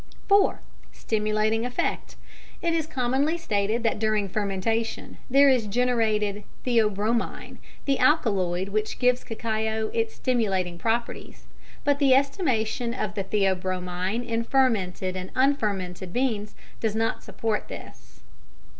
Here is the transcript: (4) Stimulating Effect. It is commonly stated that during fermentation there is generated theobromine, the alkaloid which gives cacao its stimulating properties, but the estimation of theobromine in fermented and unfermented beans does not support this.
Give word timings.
(4) 0.29 0.61
Stimulating 0.91 1.63
Effect. 1.63 2.15
It 2.59 2.73
is 2.73 2.87
commonly 2.87 3.37
stated 3.37 3.83
that 3.83 3.99
during 3.99 4.27
fermentation 4.27 5.19
there 5.29 5.47
is 5.47 5.67
generated 5.67 6.43
theobromine, 6.65 7.59
the 7.85 7.99
alkaloid 7.99 8.69
which 8.69 8.97
gives 8.97 9.23
cacao 9.23 9.89
its 9.93 10.15
stimulating 10.15 10.79
properties, 10.79 11.45
but 11.83 11.99
the 11.99 12.15
estimation 12.15 12.95
of 12.95 13.13
theobromine 13.13 14.25
in 14.25 14.43
fermented 14.43 15.15
and 15.15 15.29
unfermented 15.35 16.11
beans 16.11 16.55
does 16.79 16.95
not 16.95 17.21
support 17.21 17.67
this. 17.67 18.21